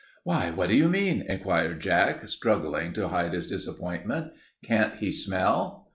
[0.23, 4.33] "Why, what do you mean?" inquired Jack, struggling to hide his disappointment.
[4.63, 5.89] "Can't he smell?"